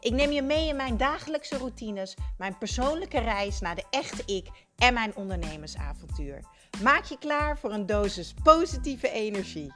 Ik 0.00 0.12
neem 0.12 0.30
je 0.30 0.42
mee 0.42 0.68
in 0.68 0.76
mijn 0.76 0.96
dagelijkse 0.96 1.58
routines, 1.58 2.16
mijn 2.38 2.58
persoonlijke 2.58 3.18
reis 3.18 3.60
naar 3.60 3.74
de 3.74 3.84
echte 3.90 4.22
ik 4.34 4.48
en 4.76 4.94
mijn 4.94 5.16
ondernemersavontuur. 5.16 6.44
Maak 6.82 7.04
je 7.04 7.18
klaar 7.18 7.58
voor 7.58 7.72
een 7.72 7.86
dosis 7.86 8.34
positieve 8.42 9.10
energie. 9.10 9.72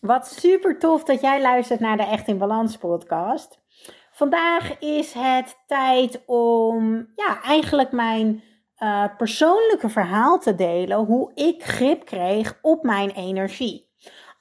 Wat 0.00 0.26
super 0.26 0.78
tof 0.78 1.04
dat 1.04 1.20
jij 1.20 1.42
luistert 1.42 1.80
naar 1.80 1.96
de 1.96 2.02
Echt 2.02 2.28
in 2.28 2.38
Balans 2.38 2.76
podcast. 2.76 3.58
Vandaag 4.12 4.78
is 4.78 5.12
het 5.12 5.56
tijd 5.66 6.22
om 6.26 7.06
ja, 7.14 7.42
eigenlijk 7.42 7.92
mijn 7.92 8.42
uh, 8.78 9.04
persoonlijke 9.16 9.88
verhaal 9.88 10.38
te 10.38 10.54
delen. 10.54 11.04
Hoe 11.04 11.30
ik 11.34 11.64
grip 11.64 12.04
kreeg 12.04 12.58
op 12.62 12.82
mijn 12.82 13.10
energie. 13.10 13.89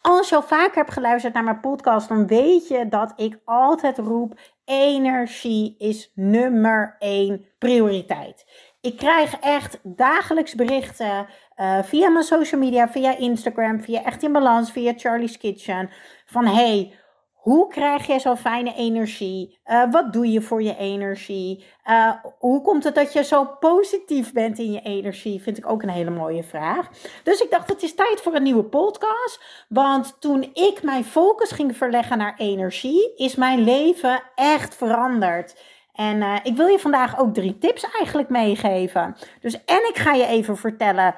Als 0.02 0.30
je 0.30 0.36
al 0.36 0.42
vaak 0.42 0.76
hebt 0.76 0.92
geluisterd 0.94 1.34
naar 1.34 1.44
mijn 1.44 1.60
podcast, 1.60 2.08
dan 2.08 2.28
weet 2.28 2.68
je 2.68 2.88
dat 2.88 3.14
ik 3.16 3.40
altijd 3.46 3.98
roep: 3.98 4.40
energie 4.66 5.76
is 5.78 6.12
nummer 6.16 6.96
één 7.00 7.46
prioriteit. 7.58 8.46
Ik 8.82 8.98
krijg 8.98 9.40
echt 9.40 9.80
dagelijks 9.84 10.56
berichten 10.56 11.28
uh, 11.56 11.84
via 11.84 12.10
mijn 12.10 12.24
social 12.24 12.62
media, 12.62 12.90
via 12.90 13.18
Instagram, 13.18 13.82
via 13.82 14.04
Echt 14.04 14.24
in 14.24 14.32
Balans, 14.32 14.72
via 14.72 14.94
Charlie's 14.96 15.38
Kitchen. 15.38 15.90
Van 16.26 16.46
hey, 16.46 16.99
hoe 17.40 17.68
krijg 17.68 18.08
je 18.08 18.20
zo'n 18.20 18.38
fijne 18.38 18.74
energie? 18.76 19.60
Uh, 19.66 19.92
wat 19.92 20.14
doe 20.14 20.32
je 20.32 20.42
voor 20.42 20.64
je 20.64 20.78
energie? 20.78 21.66
Uh, 21.86 22.12
hoe 22.40 22.62
komt 22.62 22.84
het 22.84 22.96
dat 22.96 23.14
je 23.14 23.24
zo 23.24 23.46
positief 23.60 24.34
bent 24.34 24.60
in 24.60 24.72
je 24.72 24.82
energie? 24.82 25.42
Vind 25.42 25.58
ik 25.58 25.70
ook 25.70 25.84
een 25.84 25.90
hele 25.90 26.10
mooie 26.10 26.44
vraag. 26.44 26.90
Dus 27.24 27.42
ik 27.42 27.52
dacht, 27.52 27.70
het 27.70 27.84
is 27.84 27.96
tijd 27.96 28.22
voor 28.22 28.36
een 28.36 28.44
nieuwe 28.44 28.64
podcast. 28.64 29.66
Want 29.70 30.22
toen 30.22 30.50
ik 30.54 30.80
mijn 30.84 31.04
focus 31.04 31.52
ging 31.52 31.78
verleggen 31.78 32.18
naar 32.18 32.34
energie, 32.38 33.16
is 33.16 33.36
mijn 33.36 33.64
leven 33.64 34.22
echt 34.36 34.76
veranderd. 34.76 35.62
En 35.94 36.18
uh, 36.18 36.36
ik 36.44 36.56
wil 36.56 36.68
je 36.68 36.80
vandaag 36.80 37.20
ook 37.20 37.34
drie 37.34 37.58
tips 37.58 37.90
eigenlijk 37.92 38.30
meegeven. 38.30 39.16
Dus 39.42 39.64
en 39.66 39.88
ik 39.90 39.98
ga 39.98 40.14
je 40.14 40.26
even 40.26 40.58
vertellen 40.58 41.16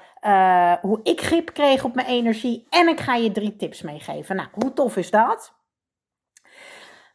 hoe 0.82 1.00
ik 1.04 1.22
grip 1.22 1.54
kreeg 1.54 1.84
op 1.84 1.96
mijn 1.96 2.08
energie. 2.08 2.68
En 2.70 2.88
ik 2.88 3.00
ga 3.00 3.16
je 3.16 3.32
drie 3.32 3.56
tips 3.56 3.82
meegeven. 3.82 4.36
Nou, 4.36 4.48
hoe 4.52 4.74
tof 4.74 4.98
is 4.98 5.12
dat? 5.12 5.60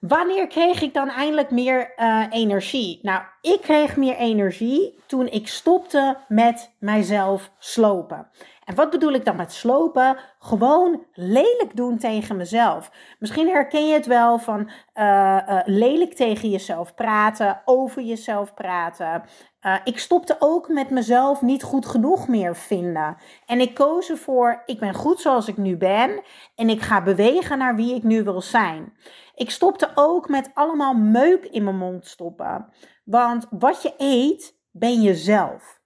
Wanneer 0.09 0.47
kreeg 0.47 0.83
ik 0.83 0.95
dan 0.95 1.09
eindelijk 1.09 1.51
meer 1.51 1.93
uh, 1.97 2.25
energie? 2.31 2.99
Nou, 3.03 3.23
ik 3.41 3.61
kreeg 3.61 3.97
meer 3.97 4.17
energie 4.17 4.99
toen 5.07 5.27
ik 5.27 5.49
stopte 5.49 6.17
met 6.29 6.75
mijzelf 6.79 7.51
slopen. 7.59 8.29
En 8.65 8.75
wat 8.75 8.91
bedoel 8.91 9.13
ik 9.13 9.25
dan 9.25 9.37
met 9.37 9.53
slopen? 9.53 10.17
Gewoon 10.39 11.05
lelijk 11.13 11.71
doen 11.75 11.99
tegen 11.99 12.37
mezelf. 12.37 12.91
Misschien 13.19 13.49
herken 13.49 13.87
je 13.87 13.95
het 13.95 14.07
wel 14.07 14.39
van 14.39 14.71
uh, 14.95 15.39
uh, 15.49 15.61
lelijk 15.65 16.15
tegen 16.15 16.51
jezelf 16.51 16.95
praten, 16.95 17.63
over 17.65 18.03
jezelf 18.03 18.55
praten. 18.55 19.23
Uh, 19.67 19.77
ik 19.85 19.99
stopte 19.99 20.37
ook 20.39 20.69
met 20.69 20.91
mezelf 20.91 21.43
niet 21.43 21.63
goed 21.63 21.87
genoeg 21.87 22.29
meer 22.29 22.57
vinden. 22.57 23.17
En 23.47 23.61
ik 23.61 23.75
koos 23.75 24.11
ervoor, 24.11 24.63
ik 24.67 24.79
ben 24.79 24.95
goed 24.95 25.21
zoals 25.21 25.49
ik 25.49 25.57
nu 25.57 25.77
ben 25.77 26.23
en 26.55 26.69
ik 26.69 26.83
ga 26.83 27.03
bewegen 27.03 27.59
naar 27.59 27.77
wie 27.77 27.95
ik 27.95 28.03
nu 28.03 28.23
wil 28.23 28.41
zijn. 28.41 28.97
Ik 29.35 29.51
stopte 29.51 29.91
ook 29.95 30.29
met 30.29 30.51
allemaal 30.55 30.95
meuk 30.95 31.45
in 31.45 31.65
mijn 31.65 31.77
mond 31.77 32.07
stoppen. 32.07 32.69
Want 33.05 33.47
wat 33.51 33.83
je 33.83 33.95
eet, 33.97 34.59
ben 34.71 35.03
jezelf. 35.03 35.81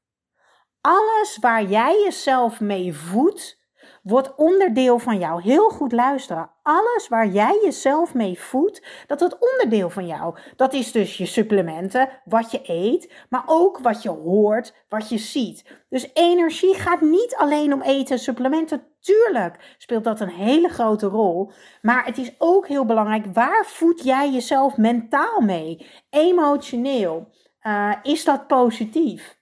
Alles 0.80 1.38
waar 1.40 1.64
jij 1.64 2.02
jezelf 2.04 2.60
mee 2.60 2.94
voedt, 2.94 3.59
wordt 4.02 4.34
onderdeel 4.34 4.98
van 4.98 5.18
jou. 5.18 5.42
Heel 5.42 5.68
goed 5.68 5.92
luisteren. 5.92 6.50
Alles 6.62 7.08
waar 7.08 7.26
jij 7.26 7.60
jezelf 7.62 8.14
mee 8.14 8.40
voedt, 8.40 8.86
dat 9.06 9.20
wordt 9.20 9.38
onderdeel 9.52 9.90
van 9.90 10.06
jou. 10.06 10.38
Dat 10.56 10.72
is 10.72 10.92
dus 10.92 11.16
je 11.16 11.26
supplementen, 11.26 12.08
wat 12.24 12.50
je 12.50 12.60
eet, 12.62 13.12
maar 13.28 13.42
ook 13.46 13.78
wat 13.78 14.02
je 14.02 14.08
hoort, 14.08 14.74
wat 14.88 15.08
je 15.08 15.18
ziet. 15.18 15.84
Dus 15.88 16.10
energie 16.14 16.74
gaat 16.74 17.00
niet 17.00 17.34
alleen 17.36 17.72
om 17.72 17.82
eten 17.82 18.14
en 18.14 18.22
supplementen. 18.22 18.82
Tuurlijk 19.00 19.74
speelt 19.78 20.04
dat 20.04 20.20
een 20.20 20.28
hele 20.28 20.68
grote 20.68 21.06
rol. 21.06 21.52
Maar 21.80 22.04
het 22.04 22.18
is 22.18 22.34
ook 22.38 22.68
heel 22.68 22.84
belangrijk, 22.84 23.26
waar 23.32 23.66
voed 23.66 24.04
jij 24.04 24.30
jezelf 24.32 24.76
mentaal 24.76 25.40
mee? 25.40 25.86
Emotioneel. 26.10 27.28
Uh, 27.62 27.94
is 28.02 28.24
dat 28.24 28.46
positief? 28.46 29.38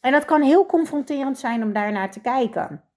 En 0.00 0.12
dat 0.12 0.24
kan 0.24 0.42
heel 0.42 0.66
confronterend 0.66 1.38
zijn 1.38 1.62
om 1.62 1.72
daarnaar 1.72 2.10
te 2.10 2.20
kijken. 2.20 2.89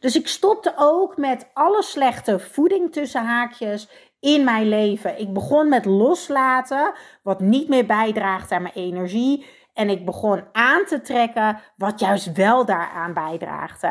Dus 0.00 0.16
ik 0.16 0.28
stopte 0.28 0.72
ook 0.76 1.16
met 1.16 1.50
alle 1.52 1.82
slechte 1.82 2.38
voeding 2.38 2.92
tussen 2.92 3.24
haakjes 3.24 3.88
in 4.20 4.44
mijn 4.44 4.68
leven. 4.68 5.20
Ik 5.20 5.32
begon 5.32 5.68
met 5.68 5.84
loslaten, 5.84 6.92
wat 7.22 7.40
niet 7.40 7.68
meer 7.68 7.86
bijdraagt 7.86 8.52
aan 8.52 8.62
mijn 8.62 8.74
energie. 8.74 9.46
En 9.74 9.88
ik 9.88 10.04
begon 10.04 10.44
aan 10.52 10.84
te 10.84 11.00
trekken, 11.00 11.58
wat 11.76 12.00
juist 12.00 12.32
wel 12.32 12.64
daaraan 12.64 13.14
bijdraagt. 13.14 13.82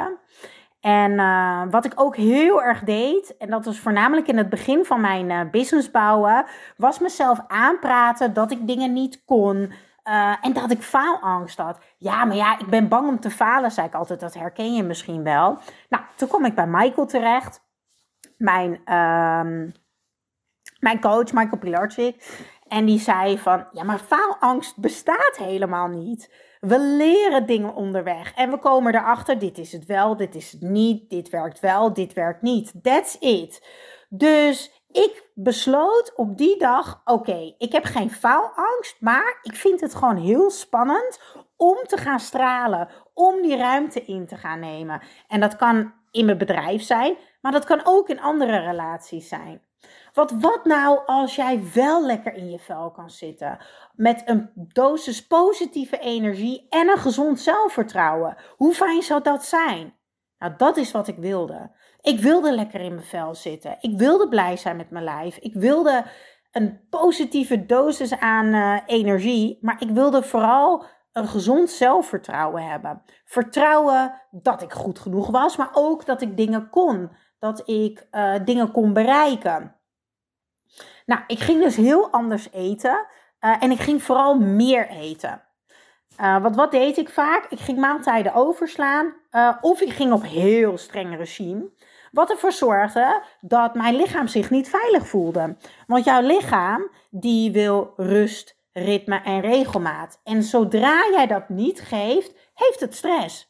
En 0.81 1.12
uh, 1.12 1.64
wat 1.70 1.86
ik 1.86 1.94
ook 1.96 2.16
heel 2.16 2.64
erg 2.64 2.80
deed, 2.80 3.38
en 3.38 3.50
dat 3.50 3.66
was 3.66 3.80
voornamelijk 3.80 4.28
in 4.28 4.38
het 4.38 4.50
begin 4.50 4.86
van 4.86 5.02
mijn 5.02 5.30
uh, 5.30 5.41
business 5.52 5.91
bouwen, 5.91 6.46
was 6.78 7.00
mezelf 7.00 7.40
aanpraten 7.47 8.34
dat 8.34 8.52
ik 8.52 8.68
dingen 8.68 8.94
niet 8.94 9.24
kon. 9.25 9.74
Uh, 10.03 10.35
en 10.41 10.53
dat 10.53 10.72
ik 10.72 10.81
faalangst 10.81 11.57
had. 11.57 11.78
Ja, 11.97 12.25
maar 12.25 12.35
ja, 12.35 12.59
ik 12.59 12.67
ben 12.67 12.88
bang 12.88 13.07
om 13.07 13.19
te 13.19 13.31
falen, 13.31 13.72
zei 13.72 13.88
ik 13.88 13.94
altijd. 13.94 14.19
Dat 14.19 14.34
herken 14.34 14.73
je 14.73 14.84
misschien 14.84 15.23
wel. 15.23 15.57
Nou, 15.89 16.03
toen 16.16 16.28
kom 16.28 16.45
ik 16.45 16.56
bij 16.56 16.67
Michael 16.67 17.06
terecht. 17.06 17.63
Mijn, 18.38 18.72
uh, 18.72 19.72
mijn 20.79 21.00
coach, 21.00 21.31
Michael 21.34 21.57
Pilarczyk. 21.57 22.40
En 22.67 22.85
die 22.85 23.00
zei 23.00 23.38
van, 23.40 23.67
ja, 23.72 23.84
maar 23.84 24.00
faalangst 24.00 24.78
bestaat 24.78 25.38
helemaal 25.38 25.88
niet. 25.88 26.34
We 26.59 26.79
leren 26.79 27.45
dingen 27.45 27.75
onderweg. 27.75 28.34
En 28.34 28.50
we 28.50 28.57
komen 28.57 28.95
erachter, 28.95 29.40
dit 29.40 29.57
is 29.57 29.72
het 29.72 29.85
wel, 29.85 30.17
dit 30.17 30.35
is 30.35 30.51
het 30.51 30.61
niet. 30.61 31.09
Dit 31.09 31.29
werkt 31.29 31.59
wel, 31.59 31.94
dit 31.94 32.13
werkt 32.13 32.41
niet. 32.41 32.73
That's 32.84 33.16
it. 33.19 33.67
Dus 34.09 34.81
ik 34.91 35.29
besloot 35.34 36.16
op 36.16 36.38
die 36.38 36.57
dag: 36.57 37.02
oké, 37.06 37.56
ik 37.57 37.72
heb 37.72 37.84
geen 37.84 38.12
faalangst, 38.12 38.96
maar 39.00 39.40
ik 39.41 39.56
vind 39.56 39.81
het 39.81 39.96
gewoon 39.96 40.18
heel 40.18 40.50
spannend 40.50 41.19
om 41.57 41.78
te 41.84 41.97
gaan 41.97 42.19
stralen, 42.19 42.90
om 43.13 43.41
die 43.41 43.57
ruimte 43.57 44.06
in 44.06 44.28
te 44.28 44.35
gaan 44.35 44.59
nemen. 44.59 45.02
En 45.28 45.40
dat 45.40 45.56
kan 45.56 45.94
in 46.12 46.25
mijn 46.25 46.38
bedrijf 46.38 46.84
zijn, 46.84 47.18
maar 47.41 47.52
dat 47.52 47.66
kan 47.66 47.81
ook 47.84 48.09
in 48.09 48.22
andere 48.22 48.57
relaties 48.59 49.28
zijn. 49.28 49.62
Wat, 50.13 50.31
wat 50.31 50.66
nou 50.66 51.00
als 51.06 51.35
jij 51.35 51.63
wel 51.73 52.06
lekker 52.06 52.34
in 52.34 52.50
je 52.50 52.59
vel 52.59 52.91
kan 52.91 53.09
zitten? 53.09 53.58
Met 53.96 54.22
een 54.25 54.52
dosis 54.56 55.28
positieve 55.28 55.97
energie 56.00 56.66
en 56.69 56.90
een 56.90 56.97
gezond 56.97 57.40
zelfvertrouwen. 57.40 58.38
Hoe 58.58 58.73
fijn 58.73 59.02
zou 59.02 59.22
dat 59.22 59.46
zijn? 59.46 59.96
Nou, 60.38 60.53
dat 60.58 60.78
is 60.78 60.91
wat 60.91 61.08
ik 61.08 61.18
wilde. 61.18 61.72
Ik 62.01 62.19
wilde 62.19 62.56
lekker 62.56 62.81
in 62.81 62.94
mijn 62.94 63.06
vel 63.06 63.35
zitten. 63.35 63.78
Ik 63.79 63.97
wilde 63.97 64.28
blij 64.28 64.57
zijn 64.57 64.75
met 64.75 64.89
mijn 64.89 65.03
lijf. 65.03 65.38
Ik 65.38 65.53
wilde 65.53 66.06
een 66.51 66.88
positieve 66.89 67.66
dosis 67.66 68.19
aan 68.19 68.45
uh, 68.45 68.78
energie. 68.85 69.58
Maar 69.61 69.76
ik 69.79 69.90
wilde 69.90 70.23
vooral 70.23 70.85
een 71.11 71.28
gezond 71.28 71.70
zelfvertrouwen 71.70 72.67
hebben. 72.70 73.02
Vertrouwen 73.26 74.22
dat 74.31 74.61
ik 74.61 74.73
goed 74.73 74.99
genoeg 74.99 75.28
was, 75.28 75.55
maar 75.58 75.70
ook 75.73 76.05
dat 76.05 76.22
ik 76.22 76.37
dingen 76.37 76.70
kon. 76.70 77.11
Dat 77.40 77.70
ik 77.70 78.08
uh, 78.11 78.35
dingen 78.46 78.72
kon 78.72 78.93
bereiken. 78.93 79.76
Nou, 81.05 81.22
ik 81.28 81.40
ging 81.40 81.64
dus 81.64 81.76
heel 81.76 82.11
anders 82.11 82.52
eten. 82.52 83.08
Uh, 83.40 83.64
en 83.64 83.72
ik 83.72 83.79
ging 83.79 84.03
vooral 84.03 84.40
meer 84.40 84.87
eten. 84.90 85.41
Uh, 86.22 86.46
wat, 86.53 86.72
deed 86.72 86.97
ik 86.97 87.09
vaak? 87.09 87.46
Ik 87.49 87.59
ging 87.59 87.78
maaltijden 87.78 88.34
overslaan. 88.34 89.14
Of 89.61 89.81
ik 89.81 89.93
ging 89.93 90.11
op 90.11 90.23
heel 90.23 90.78
streng 90.78 91.17
regime. 91.17 91.70
Wat 92.11 92.29
ervoor 92.29 92.52
zorgde 92.52 93.23
dat 93.41 93.75
mijn 93.75 93.96
lichaam 93.96 94.28
zich 94.28 94.49
niet 94.49 94.69
veilig 94.69 95.08
voelde. 95.08 95.58
Want 95.87 96.05
jouw 96.05 96.22
lichaam 96.22 96.91
die 97.09 97.52
wil 97.52 97.93
rust, 97.96 98.59
ritme 98.73 99.22
en 99.22 99.41
regelmaat. 99.41 100.19
En 100.23 100.43
zodra 100.43 101.09
jij 101.11 101.28
dat 101.28 101.49
niet 101.49 101.81
geeft, 101.81 102.34
heeft 102.53 102.79
het 102.79 102.96
stress. 102.96 103.49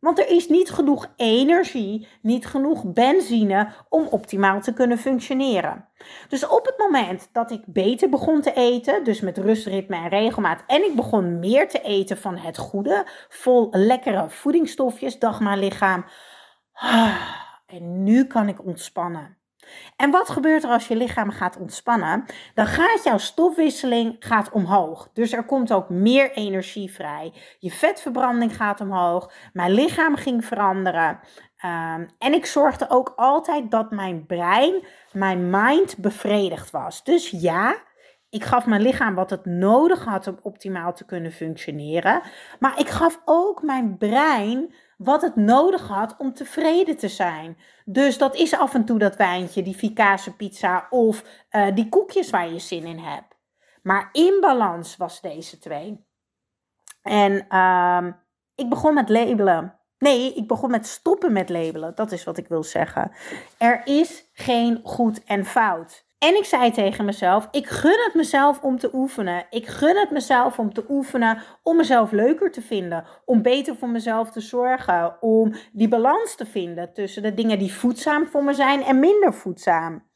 Want 0.00 0.18
er 0.18 0.28
is 0.28 0.48
niet 0.48 0.70
genoeg 0.70 1.12
energie, 1.16 2.08
niet 2.22 2.46
genoeg 2.46 2.92
benzine 2.92 3.68
om 3.88 4.06
optimaal 4.06 4.60
te 4.60 4.72
kunnen 4.72 4.98
functioneren. 4.98 5.88
Dus 6.28 6.46
op 6.46 6.66
het 6.66 6.78
moment 6.78 7.28
dat 7.32 7.50
ik 7.50 7.62
beter 7.66 8.08
begon 8.08 8.40
te 8.40 8.52
eten, 8.52 9.04
dus 9.04 9.20
met 9.20 9.38
rustritme 9.38 9.96
en 9.96 10.08
regelmaat, 10.08 10.62
en 10.66 10.84
ik 10.84 10.94
begon 10.94 11.38
meer 11.38 11.68
te 11.68 11.80
eten 11.80 12.18
van 12.18 12.36
het 12.36 12.58
goede, 12.58 13.06
vol 13.28 13.68
lekkere 13.70 14.30
voedingsstofjes, 14.30 15.18
dacht 15.18 15.40
mijn 15.40 15.58
lichaam, 15.58 16.04
ah, 16.72 17.46
en 17.68 18.02
nu 18.02 18.24
kan 18.24 18.48
ik 18.48 18.64
ontspannen. 18.64 19.36
En 19.96 20.10
wat 20.10 20.30
gebeurt 20.30 20.64
er 20.64 20.70
als 20.70 20.88
je 20.88 20.96
lichaam 20.96 21.30
gaat 21.30 21.56
ontspannen? 21.56 22.24
Dan 22.54 22.66
gaat 22.66 23.04
jouw 23.04 23.18
stofwisseling 23.18 24.16
gaat 24.18 24.50
omhoog. 24.50 25.10
Dus 25.12 25.32
er 25.32 25.44
komt 25.44 25.72
ook 25.72 25.88
meer 25.88 26.32
energie 26.32 26.92
vrij. 26.92 27.32
Je 27.58 27.70
vetverbranding 27.70 28.56
gaat 28.56 28.80
omhoog. 28.80 29.32
Mijn 29.52 29.72
lichaam 29.72 30.16
ging 30.16 30.44
veranderen. 30.44 31.20
Ehm, 31.56 32.06
en 32.18 32.32
ik 32.32 32.46
zorgde 32.46 32.90
ook 32.90 33.12
altijd 33.16 33.70
dat 33.70 33.90
mijn 33.90 34.26
brein, 34.26 34.86
mijn 35.12 35.50
mind 35.50 35.96
bevredigd 35.96 36.70
was. 36.70 37.04
Dus 37.04 37.30
ja, 37.30 37.76
ik 38.30 38.44
gaf 38.44 38.66
mijn 38.66 38.82
lichaam 38.82 39.14
wat 39.14 39.30
het 39.30 39.44
nodig 39.44 40.04
had 40.04 40.26
om 40.26 40.38
optimaal 40.42 40.92
te 40.94 41.04
kunnen 41.04 41.32
functioneren. 41.32 42.22
Maar 42.58 42.80
ik 42.80 42.88
gaf 42.88 43.20
ook 43.24 43.62
mijn 43.62 43.98
brein 43.98 44.74
wat 44.98 45.22
het 45.22 45.36
nodig 45.36 45.88
had 45.88 46.16
om 46.16 46.34
tevreden 46.34 46.96
te 46.96 47.08
zijn. 47.08 47.58
Dus 47.84 48.18
dat 48.18 48.34
is 48.34 48.58
af 48.58 48.74
en 48.74 48.84
toe 48.84 48.98
dat 48.98 49.16
wijntje, 49.16 49.62
die 49.62 49.76
Vicase 49.76 50.36
pizza 50.36 50.86
of 50.90 51.22
uh, 51.50 51.74
die 51.74 51.88
koekjes 51.88 52.30
waar 52.30 52.48
je 52.48 52.58
zin 52.58 52.84
in 52.84 52.98
hebt. 52.98 53.36
Maar 53.82 54.08
in 54.12 54.38
balans 54.40 54.96
was 54.96 55.20
deze 55.20 55.58
twee. 55.58 56.06
En 57.02 57.46
uh, 57.48 58.06
ik 58.54 58.68
begon 58.68 58.94
met 58.94 59.08
labelen. 59.08 59.78
Nee, 59.98 60.34
ik 60.34 60.48
begon 60.48 60.70
met 60.70 60.86
stoppen 60.86 61.32
met 61.32 61.48
labelen. 61.48 61.94
Dat 61.94 62.12
is 62.12 62.24
wat 62.24 62.38
ik 62.38 62.48
wil 62.48 62.62
zeggen. 62.62 63.12
Er 63.58 63.86
is 63.86 64.24
geen 64.32 64.80
goed 64.82 65.24
en 65.24 65.44
fout. 65.44 66.06
En 66.18 66.36
ik 66.36 66.44
zei 66.44 66.70
tegen 66.70 67.04
mezelf: 67.04 67.48
ik 67.50 67.66
gun 67.66 68.04
het 68.04 68.14
mezelf 68.14 68.60
om 68.62 68.78
te 68.78 68.90
oefenen. 68.92 69.46
Ik 69.50 69.66
gun 69.66 69.96
het 69.96 70.10
mezelf 70.10 70.58
om 70.58 70.72
te 70.72 70.84
oefenen 70.88 71.42
om 71.62 71.76
mezelf 71.76 72.10
leuker 72.10 72.50
te 72.52 72.62
vinden, 72.62 73.04
om 73.24 73.42
beter 73.42 73.76
voor 73.76 73.88
mezelf 73.88 74.30
te 74.30 74.40
zorgen, 74.40 75.22
om 75.22 75.54
die 75.72 75.88
balans 75.88 76.34
te 76.34 76.46
vinden 76.46 76.92
tussen 76.92 77.22
de 77.22 77.34
dingen 77.34 77.58
die 77.58 77.72
voedzaam 77.72 78.26
voor 78.26 78.44
me 78.44 78.54
zijn 78.54 78.82
en 78.82 78.98
minder 78.98 79.34
voedzaam. 79.34 80.06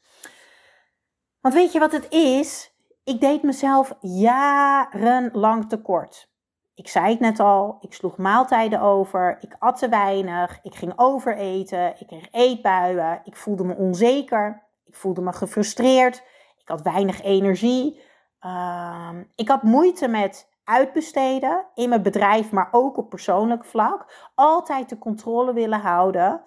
Want 1.41 1.55
weet 1.55 1.71
je 1.71 1.79
wat 1.79 1.91
het 1.91 2.09
is? 2.09 2.71
Ik 3.03 3.19
deed 3.21 3.43
mezelf 3.43 3.97
jarenlang 4.01 5.69
tekort. 5.69 6.31
Ik 6.75 6.87
zei 6.87 7.09
het 7.09 7.19
net 7.19 7.39
al, 7.39 7.77
ik 7.79 7.93
sloeg 7.93 8.17
maaltijden 8.17 8.81
over, 8.81 9.37
ik 9.39 9.55
at 9.59 9.77
te 9.77 9.89
weinig, 9.89 10.59
ik 10.61 10.75
ging 10.75 10.93
overeten, 10.95 11.95
ik 11.99 12.07
kreeg 12.07 12.27
eetbuien, 12.31 13.21
ik 13.23 13.35
voelde 13.35 13.63
me 13.63 13.75
onzeker. 13.75 14.62
Ik 14.93 14.99
voelde 14.99 15.21
me 15.21 15.33
gefrustreerd. 15.33 16.15
Ik 16.57 16.67
had 16.67 16.81
weinig 16.81 17.21
energie. 17.21 18.01
Ehm, 18.39 19.23
ik 19.35 19.47
had 19.47 19.63
moeite 19.63 20.07
met 20.07 20.49
uitbesteden 20.63 21.65
in 21.75 21.89
mijn 21.89 22.01
bedrijf, 22.01 22.51
maar 22.51 22.67
ook 22.71 22.97
op 22.97 23.09
persoonlijk 23.09 23.65
vlak. 23.65 24.29
Altijd 24.35 24.89
de 24.89 24.97
controle 24.97 25.53
willen 25.53 25.79
houden. 25.79 26.41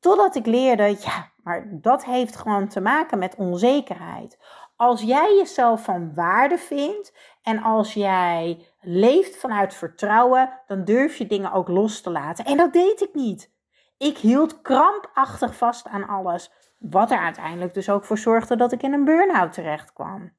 Totdat 0.00 0.36
ik 0.36 0.46
leerde, 0.46 0.96
ja, 1.00 1.30
maar 1.42 1.68
dat 1.70 2.04
heeft 2.04 2.36
gewoon 2.36 2.68
te 2.68 2.80
maken 2.80 3.18
met 3.18 3.34
onzekerheid. 3.34 4.38
Als 4.76 5.02
jij 5.02 5.36
jezelf 5.36 5.84
van 5.84 6.14
waarde 6.14 6.58
vindt 6.58 7.12
en 7.42 7.62
als 7.62 7.94
jij 7.94 8.66
leeft 8.80 9.36
vanuit 9.36 9.74
vertrouwen, 9.74 10.60
dan 10.66 10.84
durf 10.84 11.16
je 11.16 11.26
dingen 11.26 11.52
ook 11.52 11.68
los 11.68 12.00
te 12.00 12.10
laten. 12.10 12.44
En 12.44 12.56
dat 12.56 12.72
deed 12.72 13.00
ik 13.00 13.14
niet. 13.14 13.52
Ik 13.98 14.18
hield 14.18 14.62
krampachtig 14.62 15.56
vast 15.56 15.86
aan 15.86 16.08
alles. 16.08 16.50
Wat 16.80 17.10
er 17.10 17.18
uiteindelijk 17.18 17.74
dus 17.74 17.90
ook 17.90 18.04
voor 18.04 18.18
zorgde 18.18 18.56
dat 18.56 18.72
ik 18.72 18.82
in 18.82 18.92
een 18.92 19.04
burn-out 19.04 19.52
terecht 19.52 19.92
kwam. 19.92 20.32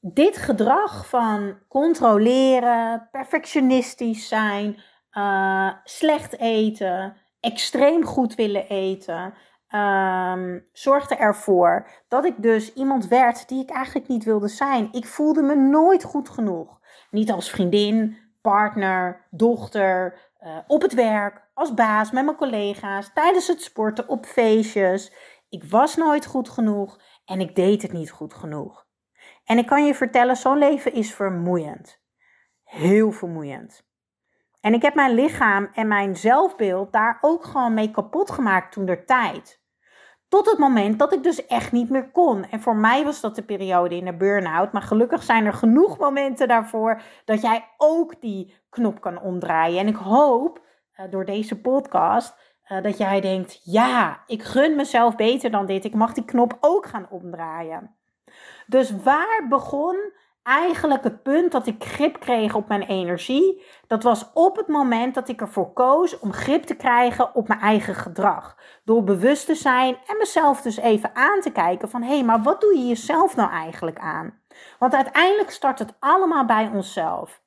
Dit 0.00 0.36
gedrag 0.36 1.08
van 1.08 1.58
controleren, 1.68 3.08
perfectionistisch 3.10 4.28
zijn, 4.28 4.82
uh, 5.12 5.72
slecht 5.84 6.38
eten, 6.38 7.16
extreem 7.40 8.04
goed 8.04 8.34
willen 8.34 8.68
eten, 8.68 9.34
um, 9.74 10.68
zorgde 10.72 11.16
ervoor 11.16 11.88
dat 12.08 12.24
ik 12.24 12.34
dus 12.42 12.72
iemand 12.72 13.08
werd 13.08 13.48
die 13.48 13.62
ik 13.62 13.70
eigenlijk 13.70 14.08
niet 14.08 14.24
wilde 14.24 14.48
zijn. 14.48 14.88
Ik 14.92 15.06
voelde 15.06 15.42
me 15.42 15.54
nooit 15.54 16.04
goed 16.04 16.28
genoeg. 16.28 16.80
Niet 17.10 17.30
als 17.30 17.50
vriendin, 17.50 18.16
partner, 18.42 19.26
dochter, 19.30 20.18
uh, 20.42 20.58
op 20.66 20.82
het 20.82 20.94
werk, 20.94 21.49
als 21.60 21.74
baas, 21.74 22.10
met 22.10 22.24
mijn 22.24 22.36
collega's, 22.36 23.10
tijdens 23.14 23.46
het 23.46 23.62
sporten, 23.62 24.08
op 24.08 24.26
feestjes. 24.26 25.12
Ik 25.48 25.64
was 25.64 25.96
nooit 25.96 26.26
goed 26.26 26.48
genoeg 26.48 27.00
en 27.24 27.40
ik 27.40 27.54
deed 27.54 27.82
het 27.82 27.92
niet 27.92 28.10
goed 28.10 28.34
genoeg. 28.34 28.86
En 29.44 29.58
ik 29.58 29.66
kan 29.66 29.86
je 29.86 29.94
vertellen, 29.94 30.36
zo'n 30.36 30.58
leven 30.58 30.92
is 30.92 31.14
vermoeiend. 31.14 32.00
Heel 32.64 33.12
vermoeiend. 33.12 33.88
En 34.60 34.74
ik 34.74 34.82
heb 34.82 34.94
mijn 34.94 35.14
lichaam 35.14 35.68
en 35.72 35.88
mijn 35.88 36.16
zelfbeeld 36.16 36.92
daar 36.92 37.18
ook 37.20 37.44
gewoon 37.44 37.74
mee 37.74 37.90
kapot 37.90 38.30
gemaakt 38.30 38.72
toen 38.72 38.84
der 38.84 39.06
tijd. 39.06 39.62
Tot 40.28 40.50
het 40.50 40.58
moment 40.58 40.98
dat 40.98 41.12
ik 41.12 41.22
dus 41.22 41.46
echt 41.46 41.72
niet 41.72 41.90
meer 41.90 42.10
kon. 42.10 42.44
En 42.44 42.60
voor 42.60 42.76
mij 42.76 43.04
was 43.04 43.20
dat 43.20 43.34
de 43.34 43.42
periode 43.42 43.96
in 43.96 44.04
de 44.04 44.16
burn-out. 44.16 44.72
Maar 44.72 44.82
gelukkig 44.82 45.22
zijn 45.22 45.46
er 45.46 45.52
genoeg 45.52 45.98
momenten 45.98 46.48
daarvoor 46.48 47.02
dat 47.24 47.40
jij 47.42 47.68
ook 47.76 48.20
die 48.20 48.54
knop 48.68 49.00
kan 49.00 49.20
omdraaien. 49.20 49.78
En 49.78 49.86
ik 49.86 49.96
hoop 49.96 50.68
door 51.10 51.24
deze 51.24 51.60
podcast 51.60 52.36
uh, 52.68 52.82
dat 52.82 52.98
jij 52.98 53.20
denkt: 53.20 53.60
ja, 53.64 54.22
ik 54.26 54.42
gun 54.42 54.76
mezelf 54.76 55.16
beter 55.16 55.50
dan 55.50 55.66
dit. 55.66 55.84
Ik 55.84 55.94
mag 55.94 56.12
die 56.12 56.24
knop 56.24 56.56
ook 56.60 56.86
gaan 56.86 57.06
omdraaien. 57.10 57.94
Dus 58.66 59.02
waar 59.02 59.46
begon 59.48 60.12
eigenlijk 60.42 61.04
het 61.04 61.22
punt 61.22 61.52
dat 61.52 61.66
ik 61.66 61.84
grip 61.84 62.20
kreeg 62.20 62.54
op 62.54 62.68
mijn 62.68 62.82
energie? 62.82 63.64
Dat 63.86 64.02
was 64.02 64.30
op 64.34 64.56
het 64.56 64.68
moment 64.68 65.14
dat 65.14 65.28
ik 65.28 65.40
ervoor 65.40 65.72
koos 65.72 66.18
om 66.18 66.32
grip 66.32 66.62
te 66.62 66.74
krijgen 66.74 67.34
op 67.34 67.48
mijn 67.48 67.60
eigen 67.60 67.94
gedrag. 67.94 68.56
Door 68.84 69.04
bewust 69.04 69.46
te 69.46 69.54
zijn 69.54 69.98
en 70.06 70.16
mezelf 70.18 70.62
dus 70.62 70.76
even 70.76 71.14
aan 71.14 71.40
te 71.40 71.50
kijken 71.50 71.90
van 71.90 72.02
hé, 72.02 72.14
hey, 72.14 72.24
maar 72.24 72.42
wat 72.42 72.60
doe 72.60 72.78
je 72.78 72.86
jezelf 72.86 73.36
nou 73.36 73.50
eigenlijk 73.50 73.98
aan? 73.98 74.40
Want 74.78 74.94
uiteindelijk 74.94 75.50
start 75.50 75.78
het 75.78 75.94
allemaal 75.98 76.44
bij 76.44 76.70
onszelf. 76.74 77.40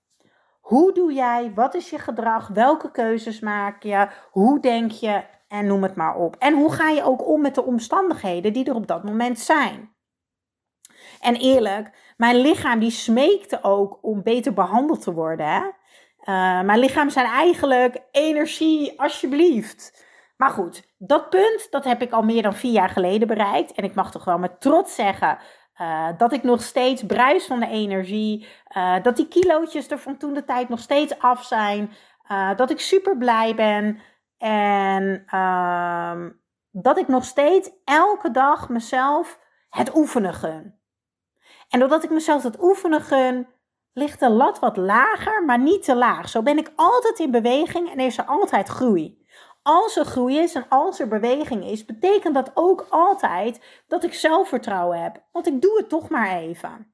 Hoe 0.73 0.93
doe 0.93 1.13
jij? 1.13 1.51
Wat 1.55 1.73
is 1.73 1.89
je 1.89 1.99
gedrag? 1.99 2.47
Welke 2.47 2.91
keuzes 2.91 3.39
maak 3.39 3.83
je? 3.83 4.07
Hoe 4.31 4.59
denk 4.59 4.91
je? 4.91 5.23
En 5.47 5.65
noem 5.65 5.83
het 5.83 5.95
maar 5.95 6.15
op. 6.15 6.35
En 6.39 6.53
hoe 6.53 6.71
ga 6.71 6.89
je 6.89 7.03
ook 7.03 7.27
om 7.27 7.41
met 7.41 7.55
de 7.55 7.63
omstandigheden 7.63 8.53
die 8.53 8.65
er 8.65 8.75
op 8.75 8.87
dat 8.87 9.03
moment 9.03 9.39
zijn? 9.39 9.95
En 11.19 11.35
eerlijk, 11.35 12.13
mijn 12.17 12.35
lichaam 12.35 12.79
die 12.79 12.91
smeekte 12.91 13.63
ook 13.63 13.99
om 14.01 14.23
beter 14.23 14.53
behandeld 14.53 15.01
te 15.01 15.13
worden. 15.13 15.47
Hè? 15.47 15.59
Uh, 15.61 16.65
mijn 16.65 16.79
lichaam 16.79 17.09
zijn 17.09 17.25
eigenlijk 17.25 18.01
energie, 18.11 18.99
alsjeblieft. 18.99 20.05
Maar 20.37 20.49
goed, 20.49 20.93
dat 20.97 21.29
punt 21.29 21.67
dat 21.69 21.83
heb 21.83 22.01
ik 22.01 22.11
al 22.11 22.23
meer 22.23 22.41
dan 22.41 22.53
vier 22.53 22.71
jaar 22.71 22.89
geleden 22.89 23.27
bereikt. 23.27 23.71
En 23.71 23.83
ik 23.83 23.95
mag 23.95 24.11
toch 24.11 24.25
wel 24.25 24.37
met 24.37 24.61
trots 24.61 24.95
zeggen 24.95 25.37
uh, 25.81 26.07
dat 26.17 26.33
ik 26.33 26.43
nog 26.43 26.61
steeds 26.61 27.03
bruis 27.05 27.45
van 27.45 27.59
de 27.59 27.67
energie. 27.67 28.47
Uh, 28.77 28.95
dat 29.01 29.15
die 29.15 29.27
kilootjes 29.27 29.91
er 29.91 29.99
van 29.99 30.17
toen 30.17 30.33
de 30.33 30.43
tijd 30.43 30.69
nog 30.69 30.79
steeds 30.79 31.19
af 31.19 31.43
zijn. 31.43 31.91
Uh, 32.31 32.55
dat 32.55 32.69
ik 32.69 32.79
super 32.79 33.17
blij 33.17 33.55
ben. 33.55 33.99
En 34.37 35.23
ehm, 35.25 36.29
dat 36.71 36.97
ik 36.97 37.07
nog 37.07 37.25
steeds 37.25 37.71
elke 37.85 38.31
dag 38.31 38.69
mezelf 38.69 39.39
het 39.69 39.95
oefenen 39.95 40.33
gun. 40.33 40.79
En 41.69 41.79
doordat 41.79 42.03
ik 42.03 42.09
mezelf 42.09 42.43
het 42.43 42.61
oefenen 42.61 43.01
gun, 43.01 43.47
ligt 43.93 44.19
de 44.19 44.29
lat 44.29 44.59
wat 44.59 44.77
lager, 44.77 45.45
maar 45.45 45.59
niet 45.59 45.83
te 45.83 45.95
laag. 45.95 46.29
Zo 46.29 46.41
ben 46.41 46.57
ik 46.57 46.71
altijd 46.75 47.19
in 47.19 47.31
beweging 47.31 47.91
en 47.91 47.99
is 47.99 48.17
er 48.17 48.25
altijd 48.25 48.67
groei 48.67 49.22
als 49.63 49.95
er 49.95 50.05
groei 50.05 50.37
is 50.37 50.55
en 50.55 50.65
als 50.69 50.99
er 50.99 51.07
beweging 51.07 51.65
is, 51.65 51.85
betekent 51.85 52.33
dat 52.33 52.51
ook 52.53 52.85
altijd 52.89 53.83
dat 53.87 54.03
ik 54.03 54.13
zelfvertrouwen 54.13 55.01
heb. 55.01 55.23
Want 55.31 55.47
ik 55.47 55.61
doe 55.61 55.77
het 55.77 55.89
toch 55.89 56.09
maar 56.09 56.31
even. 56.31 56.93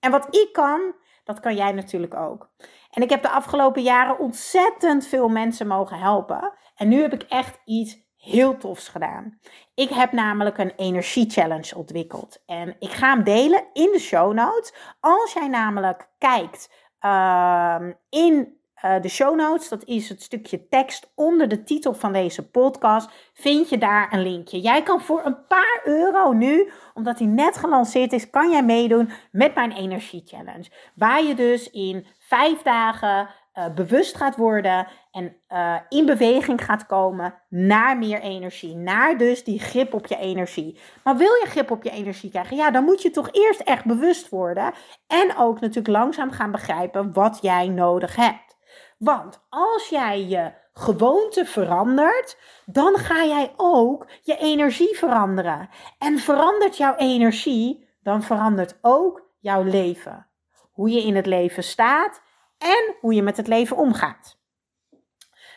En 0.00 0.10
wat 0.10 0.36
ik 0.36 0.48
kan, 0.52 0.94
dat 1.24 1.40
kan 1.40 1.56
jij 1.56 1.72
natuurlijk 1.72 2.14
ook. 2.14 2.50
En 2.90 3.02
ik 3.02 3.10
heb 3.10 3.22
de 3.22 3.30
afgelopen 3.30 3.82
jaren 3.82 4.18
ontzettend 4.18 5.06
veel 5.06 5.28
mensen 5.28 5.66
mogen 5.66 5.98
helpen. 5.98 6.52
En 6.74 6.88
nu 6.88 7.00
heb 7.02 7.12
ik 7.12 7.22
echt 7.22 7.58
iets 7.64 7.98
heel 8.16 8.56
tofs 8.56 8.88
gedaan. 8.88 9.38
Ik 9.74 9.88
heb 9.88 10.12
namelijk 10.12 10.58
een 10.58 10.72
energie-challenge 10.76 11.76
ontwikkeld. 11.76 12.42
En 12.46 12.76
ik 12.78 12.90
ga 12.90 13.14
hem 13.14 13.24
delen 13.24 13.64
in 13.72 13.90
de 13.92 13.98
show 13.98 14.32
notes. 14.32 14.74
Als 15.00 15.32
jij 15.32 15.48
namelijk 15.48 16.10
kijkt 16.18 16.70
uh, 17.00 17.76
in 18.08 18.59
uh, 18.84 19.00
de 19.00 19.08
show 19.08 19.36
notes, 19.36 19.68
dat 19.68 19.84
is 19.84 20.08
het 20.08 20.22
stukje 20.22 20.68
tekst 20.68 21.12
onder 21.14 21.48
de 21.48 21.62
titel 21.62 21.94
van 21.94 22.12
deze 22.12 22.50
podcast, 22.50 23.10
vind 23.34 23.68
je 23.68 23.78
daar 23.78 24.12
een 24.12 24.22
linkje. 24.22 24.60
Jij 24.60 24.82
kan 24.82 25.00
voor 25.00 25.24
een 25.24 25.46
paar 25.46 25.80
euro 25.84 26.32
nu, 26.32 26.70
omdat 26.94 27.18
hij 27.18 27.28
net 27.28 27.56
gelanceerd 27.56 28.12
is, 28.12 28.30
kan 28.30 28.50
jij 28.50 28.64
meedoen 28.64 29.10
met 29.32 29.54
mijn 29.54 29.72
energie 29.72 30.22
challenge. 30.26 30.70
Waar 30.94 31.22
je 31.22 31.34
dus 31.34 31.70
in 31.70 32.06
vijf 32.18 32.62
dagen 32.62 33.28
uh, 33.54 33.74
bewust 33.74 34.16
gaat 34.16 34.36
worden 34.36 34.86
en 35.10 35.36
uh, 35.48 35.76
in 35.88 36.06
beweging 36.06 36.64
gaat 36.64 36.86
komen 36.86 37.34
naar 37.48 37.98
meer 37.98 38.20
energie. 38.20 38.76
Naar 38.76 39.18
dus 39.18 39.44
die 39.44 39.60
grip 39.60 39.94
op 39.94 40.06
je 40.06 40.16
energie. 40.16 40.78
Maar 41.04 41.16
wil 41.16 41.32
je 41.32 41.46
grip 41.46 41.70
op 41.70 41.82
je 41.82 41.90
energie 41.90 42.30
krijgen? 42.30 42.56
Ja, 42.56 42.70
dan 42.70 42.84
moet 42.84 43.02
je 43.02 43.10
toch 43.10 43.28
eerst 43.32 43.60
echt 43.60 43.84
bewust 43.84 44.28
worden. 44.28 44.72
En 45.06 45.36
ook 45.36 45.60
natuurlijk 45.60 45.96
langzaam 45.96 46.30
gaan 46.30 46.50
begrijpen 46.50 47.12
wat 47.12 47.38
jij 47.42 47.68
nodig 47.68 48.16
hebt. 48.16 48.58
Want 48.98 49.46
als 49.48 49.88
jij 49.88 50.24
je 50.24 50.52
gewoonte 50.72 51.44
verandert, 51.44 52.38
dan 52.66 52.96
ga 52.98 53.24
jij 53.24 53.52
ook 53.56 54.10
je 54.22 54.36
energie 54.36 54.96
veranderen. 54.96 55.68
En 55.98 56.18
verandert 56.18 56.76
jouw 56.76 56.94
energie, 56.94 57.88
dan 58.02 58.22
verandert 58.22 58.78
ook 58.80 59.28
jouw 59.38 59.62
leven. 59.62 60.26
Hoe 60.70 60.90
je 60.90 61.02
in 61.02 61.16
het 61.16 61.26
leven 61.26 61.62
staat 61.62 62.22
en 62.58 62.94
hoe 63.00 63.14
je 63.14 63.22
met 63.22 63.36
het 63.36 63.46
leven 63.46 63.76
omgaat. 63.76 64.38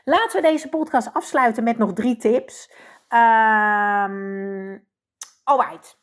Laten 0.03 0.41
we 0.41 0.47
deze 0.47 0.69
podcast 0.69 1.13
afsluiten 1.13 1.63
met 1.63 1.77
nog 1.77 1.93
drie 1.93 2.17
tips. 2.17 2.71
Um, 3.09 4.87
alright. 5.43 6.01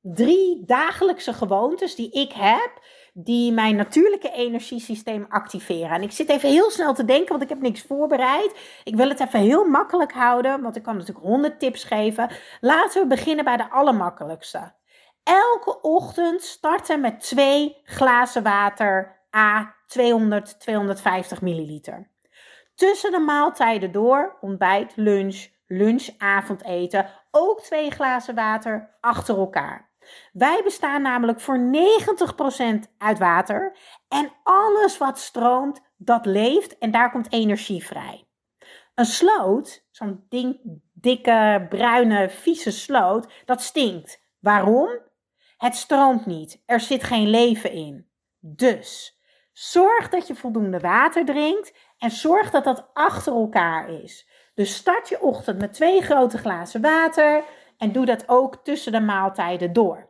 Drie 0.00 0.64
dagelijkse 0.64 1.32
gewoontes 1.32 1.94
die 1.94 2.10
ik 2.10 2.32
heb, 2.32 2.82
die 3.24 3.52
mijn 3.52 3.76
natuurlijke 3.76 4.30
energiesysteem 4.30 5.26
activeren. 5.28 5.90
En 5.90 6.02
ik 6.02 6.12
zit 6.12 6.28
even 6.28 6.48
heel 6.48 6.70
snel 6.70 6.94
te 6.94 7.04
denken, 7.04 7.28
want 7.28 7.42
ik 7.42 7.48
heb 7.48 7.60
niks 7.60 7.82
voorbereid. 7.82 8.80
Ik 8.84 8.96
wil 8.96 9.08
het 9.08 9.20
even 9.20 9.40
heel 9.40 9.64
makkelijk 9.64 10.12
houden, 10.12 10.62
want 10.62 10.76
ik 10.76 10.82
kan 10.82 10.96
natuurlijk 10.96 11.26
honderd 11.26 11.60
tips 11.60 11.84
geven. 11.84 12.30
Laten 12.60 13.02
we 13.02 13.08
beginnen 13.08 13.44
bij 13.44 13.56
de 13.56 13.70
allermakkelijkste. 13.70 14.72
Elke 15.22 15.80
ochtend 15.80 16.42
starten 16.42 17.00
met 17.00 17.20
twee 17.20 17.76
glazen 17.84 18.42
water 18.42 19.18
A 19.36 19.74
200, 19.86 20.60
250 20.60 21.40
milliliter. 21.40 22.10
Tussen 22.74 23.10
de 23.10 23.18
maaltijden 23.18 23.92
door, 23.92 24.36
ontbijt, 24.40 24.92
lunch, 24.96 25.48
lunch, 25.66 26.08
avondeten, 26.18 27.06
ook 27.30 27.60
twee 27.60 27.90
glazen 27.90 28.34
water 28.34 28.96
achter 29.00 29.36
elkaar. 29.36 29.89
Wij 30.32 30.60
bestaan 30.64 31.02
namelijk 31.02 31.40
voor 31.40 31.58
90% 31.58 32.96
uit 32.98 33.18
water 33.18 33.76
en 34.08 34.32
alles 34.42 34.98
wat 34.98 35.18
stroomt, 35.18 35.80
dat 35.96 36.26
leeft 36.26 36.78
en 36.78 36.90
daar 36.90 37.10
komt 37.10 37.32
energie 37.32 37.84
vrij. 37.84 38.24
Een 38.94 39.06
sloot, 39.06 39.86
zo'n 39.90 40.26
dikke, 40.92 41.66
bruine, 41.68 42.30
vieze 42.30 42.70
sloot, 42.70 43.32
dat 43.44 43.62
stinkt. 43.62 44.22
Waarom? 44.38 44.98
Het 45.56 45.74
stroomt 45.74 46.26
niet. 46.26 46.62
Er 46.66 46.80
zit 46.80 47.04
geen 47.04 47.28
leven 47.28 47.72
in. 47.72 48.08
Dus 48.38 49.18
Zorg 49.60 50.08
dat 50.08 50.26
je 50.26 50.34
voldoende 50.34 50.78
water 50.78 51.24
drinkt 51.24 51.72
en 51.98 52.10
zorg 52.10 52.50
dat 52.50 52.64
dat 52.64 52.90
achter 52.92 53.32
elkaar 53.32 53.88
is. 54.02 54.28
Dus 54.54 54.74
start 54.74 55.08
je 55.08 55.20
ochtend 55.20 55.58
met 55.58 55.72
twee 55.72 56.02
grote 56.02 56.38
glazen 56.38 56.80
water 56.80 57.44
en 57.80 57.92
doe 57.92 58.06
dat 58.06 58.28
ook 58.28 58.64
tussen 58.64 58.92
de 58.92 59.00
maaltijden 59.00 59.72
door. 59.72 60.08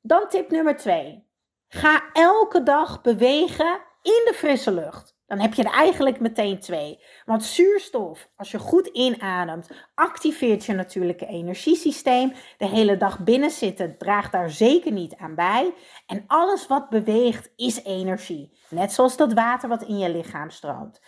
Dan 0.00 0.28
tip 0.28 0.50
nummer 0.50 0.76
2. 0.76 1.30
Ga 1.68 2.02
elke 2.12 2.62
dag 2.62 3.00
bewegen 3.00 3.80
in 4.02 4.22
de 4.24 4.32
frisse 4.34 4.72
lucht 4.72 5.12
dan 5.32 5.40
heb 5.40 5.54
je 5.54 5.62
er 5.62 5.72
eigenlijk 5.72 6.20
meteen 6.20 6.58
twee. 6.58 7.00
Want 7.24 7.44
zuurstof, 7.44 8.28
als 8.36 8.50
je 8.50 8.58
goed 8.58 8.86
inademt, 8.86 9.68
activeert 9.94 10.64
je 10.64 10.72
natuurlijke 10.72 11.26
energiesysteem. 11.26 12.32
De 12.58 12.66
hele 12.66 12.96
dag 12.96 13.18
binnen 13.18 13.50
zitten 13.50 13.98
draagt 13.98 14.32
daar 14.32 14.50
zeker 14.50 14.92
niet 14.92 15.16
aan 15.16 15.34
bij. 15.34 15.74
En 16.06 16.24
alles 16.26 16.66
wat 16.66 16.88
beweegt 16.88 17.52
is 17.56 17.84
energie. 17.84 18.58
Net 18.68 18.92
zoals 18.92 19.16
dat 19.16 19.32
water 19.32 19.68
wat 19.68 19.82
in 19.82 19.98
je 19.98 20.10
lichaam 20.10 20.50
stroomt. 20.50 21.00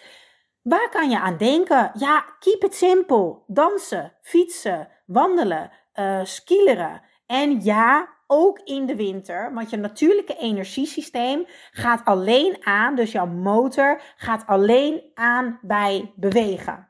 Waar 0.65 0.89
kan 0.91 1.11
je 1.11 1.21
aan 1.21 1.37
denken? 1.37 1.91
Ja, 1.95 2.25
keep 2.39 2.65
it 2.65 2.75
simple. 2.75 3.39
Dansen, 3.47 4.13
fietsen, 4.23 4.89
wandelen, 5.07 5.71
uh, 5.95 6.25
skileren. 6.25 7.03
En 7.27 7.65
ja, 7.65 8.09
ook 8.27 8.59
in 8.59 8.87
de 8.87 8.97
winter. 8.97 9.55
Want 9.55 9.71
je 9.71 9.77
natuurlijke 9.77 10.37
energiesysteem 10.37 11.47
gaat 11.71 12.05
alleen 12.05 12.57
aan, 12.67 12.95
dus 12.95 13.13
jouw 13.13 13.27
motor 13.27 14.01
gaat 14.17 14.47
alleen 14.47 15.03
aan 15.15 15.59
bij 15.63 16.13
bewegen. 16.17 16.89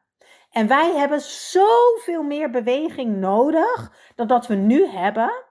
En 0.50 0.66
wij 0.66 0.94
hebben 0.94 1.20
zoveel 1.20 2.22
meer 2.22 2.50
beweging 2.50 3.16
nodig 3.16 3.92
dan 4.14 4.26
dat 4.26 4.46
we 4.46 4.54
nu 4.54 4.86
hebben. 4.86 5.44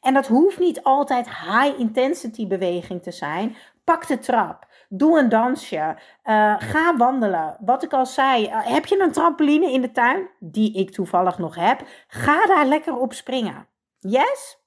En 0.00 0.14
dat 0.14 0.26
hoeft 0.26 0.58
niet 0.58 0.82
altijd 0.82 1.26
high 1.28 1.78
intensity 1.78 2.46
beweging 2.46 3.02
te 3.02 3.10
zijn. 3.10 3.56
Pak 3.84 4.06
de 4.06 4.18
trap. 4.18 4.67
Doe 4.88 5.18
een 5.18 5.28
dansje. 5.28 5.96
Uh, 6.24 6.54
ga 6.58 6.96
wandelen. 6.96 7.56
Wat 7.60 7.82
ik 7.82 7.92
al 7.92 8.06
zei. 8.06 8.46
Uh, 8.46 8.66
heb 8.66 8.86
je 8.86 9.00
een 9.00 9.12
trampoline 9.12 9.72
in 9.72 9.80
de 9.80 9.92
tuin? 9.92 10.30
Die 10.38 10.74
ik 10.74 10.90
toevallig 10.90 11.38
nog 11.38 11.54
heb. 11.54 11.86
Ga 12.06 12.46
daar 12.46 12.66
lekker 12.66 12.96
op 12.96 13.12
springen. 13.12 13.68
Yes? 13.98 14.58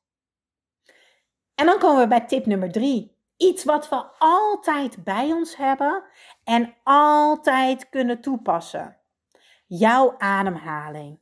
En 1.56 1.66
dan 1.66 1.80
komen 1.80 2.02
we 2.02 2.08
bij 2.08 2.26
tip 2.26 2.46
nummer 2.46 2.72
drie. 2.72 3.20
Iets 3.38 3.64
wat 3.64 3.90
we 3.90 4.04
altijd 4.18 5.04
bij 5.04 5.32
ons 5.32 5.58
hebben 5.58 6.04
en 6.44 6.74
altijd 6.84 7.90
kunnen 7.90 8.22
toepassen. 8.22 8.98
Jouw 9.68 10.16
ademhaling. 10.18 11.20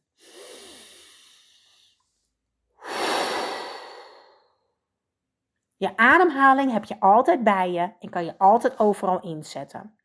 Je 5.79 5.97
ademhaling 5.97 6.71
heb 6.71 6.83
je 6.83 6.99
altijd 6.99 7.43
bij 7.43 7.71
je 7.71 7.91
en 7.99 8.09
kan 8.09 8.25
je 8.25 8.37
altijd 8.37 8.79
overal 8.79 9.19
inzetten. 9.19 9.95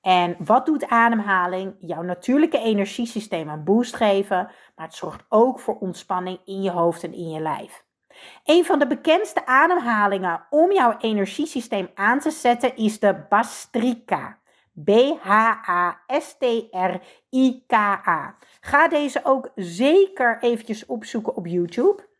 En 0.00 0.36
wat 0.38 0.66
doet 0.66 0.88
ademhaling? 0.88 1.74
Jouw 1.80 2.02
natuurlijke 2.02 2.58
energiesysteem 2.58 3.48
een 3.48 3.64
boost 3.64 3.96
geven, 3.96 4.50
maar 4.76 4.86
het 4.86 4.94
zorgt 4.94 5.24
ook 5.28 5.60
voor 5.60 5.78
ontspanning 5.78 6.40
in 6.44 6.62
je 6.62 6.70
hoofd 6.70 7.04
en 7.04 7.12
in 7.12 7.28
je 7.28 7.40
lijf. 7.40 7.84
Een 8.44 8.64
van 8.64 8.78
de 8.78 8.86
bekendste 8.86 9.46
ademhalingen 9.46 10.46
om 10.50 10.72
jouw 10.72 10.96
energiesysteem 10.98 11.90
aan 11.94 12.18
te 12.18 12.30
zetten 12.30 12.76
is 12.76 12.98
de 12.98 13.26
Bastrika. 13.28 14.38
B-H-A-S-T-R-I-K-A. 14.84 15.96
Ga 18.60 18.88
deze 18.88 19.20
ook 19.24 19.50
zeker 19.54 20.42
eventjes 20.42 20.86
opzoeken 20.86 21.36
op 21.36 21.46
YouTube. 21.46 22.14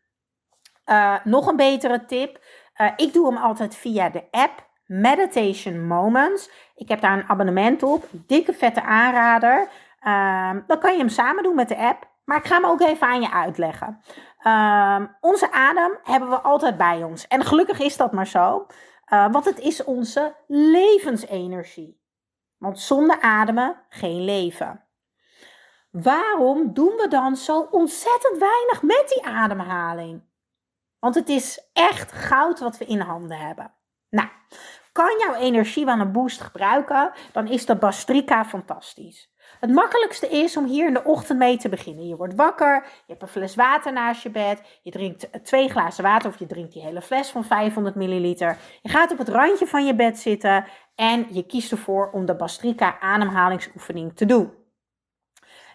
Uh, 0.85 1.15
nog 1.23 1.47
een 1.47 1.55
betere 1.55 2.05
tip. 2.05 2.39
Uh, 2.77 2.91
ik 2.95 3.13
doe 3.13 3.27
hem 3.27 3.37
altijd 3.37 3.75
via 3.75 4.09
de 4.09 4.23
app 4.31 4.67
Meditation 4.85 5.87
Moments. 5.87 6.49
Ik 6.75 6.87
heb 6.87 7.01
daar 7.01 7.17
een 7.17 7.29
abonnement 7.29 7.83
op. 7.83 8.05
Dikke 8.11 8.53
vette 8.53 8.81
aanrader. 8.81 9.69
Uh, 10.03 10.51
dan 10.67 10.79
kan 10.79 10.91
je 10.91 10.97
hem 10.97 11.09
samen 11.09 11.43
doen 11.43 11.55
met 11.55 11.67
de 11.67 11.77
app. 11.77 12.07
Maar 12.25 12.37
ik 12.37 12.45
ga 12.45 12.55
hem 12.55 12.65
ook 12.65 12.81
even 12.81 13.07
aan 13.07 13.21
je 13.21 13.31
uitleggen. 13.31 14.01
Uh, 14.43 15.01
onze 15.19 15.51
adem 15.51 15.97
hebben 16.03 16.29
we 16.29 16.41
altijd 16.41 16.77
bij 16.77 17.03
ons. 17.03 17.27
En 17.27 17.45
gelukkig 17.45 17.79
is 17.79 17.97
dat 17.97 18.11
maar 18.11 18.27
zo. 18.27 18.65
Uh, 19.13 19.31
want 19.31 19.45
het 19.45 19.59
is 19.59 19.83
onze 19.83 20.35
levensenergie. 20.47 22.01
Want 22.57 22.79
zonder 22.79 23.21
ademen 23.21 23.75
geen 23.89 24.23
leven. 24.23 24.81
Waarom 25.91 26.73
doen 26.73 26.95
we 26.95 27.07
dan 27.07 27.35
zo 27.35 27.67
ontzettend 27.71 28.37
weinig 28.37 28.81
met 28.81 29.03
die 29.07 29.25
ademhaling? 29.25 30.21
Want 30.99 31.15
het 31.15 31.29
is 31.29 31.69
echt 31.73 32.11
goud 32.11 32.59
wat 32.59 32.77
we 32.77 32.85
in 32.85 32.99
handen 32.99 33.37
hebben. 33.37 33.73
Nou, 34.09 34.27
kan 34.91 35.17
jouw 35.19 35.33
energie 35.33 35.85
wel 35.85 35.99
een 35.99 36.11
boost 36.11 36.41
gebruiken, 36.41 37.11
dan 37.31 37.47
is 37.47 37.65
de 37.65 37.75
Bastrika 37.75 38.45
fantastisch. 38.45 39.31
Het 39.59 39.69
makkelijkste 39.69 40.27
is 40.27 40.57
om 40.57 40.65
hier 40.65 40.87
in 40.87 40.93
de 40.93 41.03
ochtend 41.03 41.39
mee 41.39 41.57
te 41.57 41.69
beginnen. 41.69 42.07
Je 42.07 42.15
wordt 42.15 42.35
wakker, 42.35 42.83
je 42.83 43.03
hebt 43.11 43.21
een 43.21 43.27
fles 43.27 43.55
water 43.55 43.93
naast 43.93 44.23
je 44.23 44.29
bed, 44.29 44.79
je 44.81 44.91
drinkt 44.91 45.29
twee 45.43 45.69
glazen 45.69 46.03
water 46.03 46.29
of 46.29 46.39
je 46.39 46.45
drinkt 46.45 46.73
die 46.73 46.81
hele 46.81 47.01
fles 47.01 47.29
van 47.29 47.43
500 47.43 47.95
milliliter. 47.95 48.57
Je 48.81 48.89
gaat 48.89 49.11
op 49.11 49.17
het 49.17 49.29
randje 49.29 49.67
van 49.67 49.85
je 49.85 49.95
bed 49.95 50.19
zitten 50.19 50.65
en 50.95 51.27
je 51.29 51.45
kiest 51.45 51.71
ervoor 51.71 52.11
om 52.11 52.25
de 52.25 52.35
Bastrika 52.35 52.99
ademhalingsoefening 52.99 54.15
te 54.15 54.25
doen. 54.25 54.53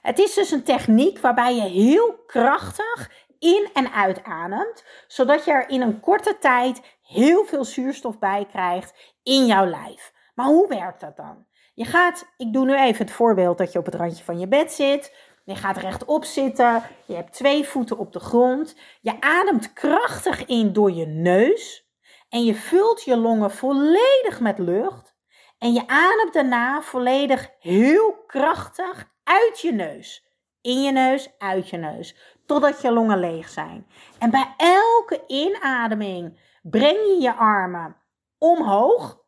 Het 0.02 0.18
is 0.18 0.34
dus 0.34 0.50
een 0.50 0.62
techniek 0.62 1.18
waarbij 1.18 1.54
je 1.54 1.60
heel 1.60 2.22
krachtig 2.26 3.10
in- 3.42 3.70
en 3.72 3.92
uitademt, 3.92 4.84
zodat 5.06 5.44
je 5.44 5.52
er 5.52 5.68
in 5.68 5.80
een 5.80 6.00
korte 6.00 6.38
tijd 6.38 6.80
heel 7.02 7.44
veel 7.44 7.64
zuurstof 7.64 8.18
bij 8.18 8.46
krijgt 8.50 9.14
in 9.22 9.46
jouw 9.46 9.66
lijf. 9.66 10.12
Maar 10.34 10.46
hoe 10.46 10.68
werkt 10.68 11.00
dat 11.00 11.16
dan? 11.16 11.46
Je 11.74 11.84
gaat, 11.84 12.32
ik 12.36 12.52
doe 12.52 12.64
nu 12.64 12.76
even 12.76 13.04
het 13.04 13.14
voorbeeld 13.14 13.58
dat 13.58 13.72
je 13.72 13.78
op 13.78 13.84
het 13.84 13.94
randje 13.94 14.24
van 14.24 14.38
je 14.38 14.48
bed 14.48 14.72
zit. 14.72 15.16
Je 15.44 15.56
gaat 15.56 15.76
rechtop 15.76 16.24
zitten. 16.24 16.82
Je 17.06 17.14
hebt 17.14 17.32
twee 17.32 17.64
voeten 17.64 17.98
op 17.98 18.12
de 18.12 18.20
grond. 18.20 18.76
Je 19.00 19.20
ademt 19.20 19.72
krachtig 19.72 20.46
in 20.46 20.72
door 20.72 20.92
je 20.92 21.06
neus. 21.06 21.90
En 22.28 22.44
je 22.44 22.54
vult 22.54 23.04
je 23.04 23.16
longen 23.16 23.50
volledig 23.50 24.40
met 24.40 24.58
lucht. 24.58 25.14
En 25.58 25.72
je 25.72 25.86
ademt 25.86 26.32
daarna 26.32 26.82
volledig 26.82 27.50
heel 27.58 28.24
krachtig 28.26 29.10
uit 29.24 29.60
je 29.60 29.72
neus. 29.72 30.30
In 30.60 30.82
je 30.82 30.92
neus, 30.92 31.30
uit 31.38 31.68
je 31.68 31.76
neus. 31.76 32.31
Totdat 32.46 32.80
je 32.80 32.92
longen 32.92 33.18
leeg 33.18 33.48
zijn. 33.48 33.86
En 34.18 34.30
bij 34.30 34.54
elke 34.56 35.24
inademing 35.26 36.38
breng 36.62 36.96
je 36.96 37.16
je 37.20 37.34
armen 37.34 37.96
omhoog 38.38 39.20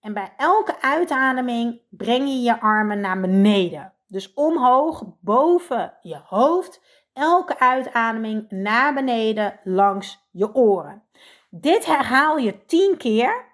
En 0.00 0.12
bij 0.12 0.32
elke 0.36 0.80
uitademing 0.80 1.80
breng 1.90 2.28
je 2.28 2.40
je 2.40 2.60
armen 2.60 3.00
naar 3.00 3.20
beneden. 3.20 3.92
Dus 4.06 4.34
omhoog, 4.34 5.04
boven 5.20 5.94
je 6.02 6.20
hoofd. 6.24 6.80
Elke 7.12 7.58
uitademing 7.58 8.50
naar 8.50 8.94
beneden 8.94 9.60
langs 9.62 10.28
je 10.30 10.54
oren. 10.54 11.02
Dit 11.50 11.86
herhaal 11.86 12.36
je 12.36 12.64
10 12.66 12.96
keer. 12.96 13.44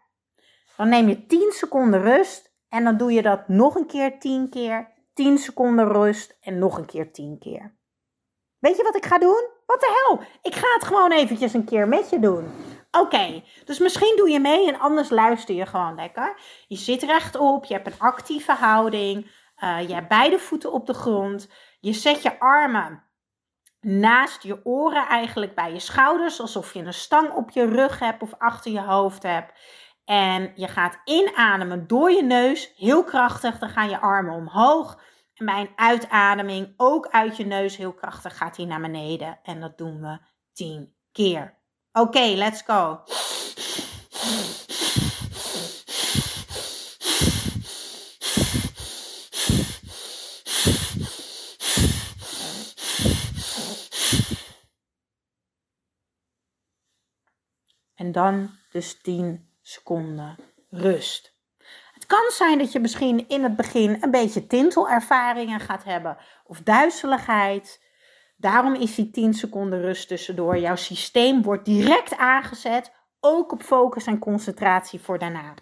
Dan 0.76 0.88
neem 0.88 1.08
je 1.08 1.26
10 1.26 1.52
seconden 1.52 2.02
rust. 2.02 2.54
En 2.68 2.84
dan 2.84 2.96
doe 2.96 3.12
je 3.12 3.22
dat 3.22 3.48
nog 3.48 3.74
een 3.74 3.86
keer 3.86 4.18
10 4.18 4.48
keer. 4.50 4.88
10 5.14 5.38
seconden 5.38 5.88
rust 5.88 6.38
en 6.40 6.58
nog 6.58 6.78
een 6.78 6.86
keer 6.86 7.12
10 7.12 7.38
keer. 7.38 7.74
Weet 8.60 8.76
je 8.76 8.82
wat 8.82 8.96
ik 8.96 9.06
ga 9.06 9.18
doen? 9.18 9.48
Wat 9.66 9.80
de 9.80 10.04
hel? 10.06 10.26
Ik 10.42 10.54
ga 10.54 10.66
het 10.74 10.84
gewoon 10.84 11.12
eventjes 11.12 11.54
een 11.54 11.64
keer 11.64 11.88
met 11.88 12.10
je 12.10 12.18
doen. 12.18 12.52
Oké, 12.90 13.42
dus 13.64 13.78
misschien 13.78 14.16
doe 14.16 14.30
je 14.30 14.40
mee 14.40 14.68
en 14.68 14.78
anders 14.78 15.10
luister 15.10 15.54
je 15.54 15.66
gewoon 15.66 15.94
lekker. 15.94 16.40
Je 16.66 16.76
zit 16.76 17.02
rechtop, 17.02 17.64
je 17.64 17.74
hebt 17.74 17.86
een 17.86 17.98
actieve 17.98 18.52
houding, 18.52 19.30
uh, 19.64 19.88
je 19.88 19.94
hebt 19.94 20.08
beide 20.08 20.38
voeten 20.38 20.72
op 20.72 20.86
de 20.86 20.94
grond. 20.94 21.48
Je 21.80 21.92
zet 21.92 22.22
je 22.22 22.38
armen 22.38 23.04
naast 23.80 24.42
je 24.42 24.60
oren, 24.64 25.06
eigenlijk 25.06 25.54
bij 25.54 25.72
je 25.72 25.78
schouders, 25.78 26.40
alsof 26.40 26.74
je 26.74 26.80
een 26.80 26.94
stang 26.94 27.32
op 27.32 27.50
je 27.50 27.64
rug 27.64 27.98
hebt 27.98 28.22
of 28.22 28.34
achter 28.38 28.72
je 28.72 28.80
hoofd 28.80 29.22
hebt. 29.22 29.52
En 30.04 30.52
je 30.54 30.68
gaat 30.68 31.00
inademen 31.04 31.86
door 31.86 32.10
je 32.10 32.22
neus, 32.22 32.72
heel 32.76 33.04
krachtig. 33.04 33.58
Dan 33.58 33.68
gaan 33.68 33.88
je 33.88 34.00
armen 34.00 34.34
omhoog. 34.34 35.00
Een 35.40 35.68
uitademing, 35.76 36.74
ook 36.76 37.08
uit 37.08 37.36
je 37.36 37.46
neus, 37.46 37.76
heel 37.76 37.92
krachtig, 37.92 38.36
gaat 38.36 38.56
hij 38.56 38.66
naar 38.66 38.80
beneden. 38.80 39.38
En 39.42 39.60
dat 39.60 39.78
doen 39.78 40.00
we 40.00 40.18
10 40.52 40.94
keer. 41.12 41.58
Oké, 41.92 42.20
let's 42.20 42.62
go. 42.62 43.02
En 57.94 58.12
dan 58.12 58.50
dus 58.70 59.00
10 59.00 59.48
seconden 59.62 60.36
rust. 60.70 61.39
Kan 62.10 62.30
zijn 62.30 62.58
dat 62.58 62.72
je 62.72 62.80
misschien 62.80 63.28
in 63.28 63.42
het 63.42 63.56
begin 63.56 63.96
een 64.00 64.10
beetje 64.10 64.46
tintelervaringen 64.46 65.60
gaat 65.60 65.84
hebben 65.84 66.16
of 66.44 66.60
duizeligheid. 66.60 67.84
Daarom 68.36 68.74
is 68.74 68.94
die 68.94 69.10
10 69.10 69.34
seconden 69.34 69.80
rust 69.80 70.08
tussendoor. 70.08 70.58
Jouw 70.58 70.76
systeem 70.76 71.42
wordt 71.42 71.64
direct 71.64 72.16
aangezet, 72.16 72.92
ook 73.20 73.52
op 73.52 73.62
focus 73.62 74.06
en 74.06 74.18
concentratie 74.18 75.00
voor 75.00 75.18
daarna. 75.18 75.54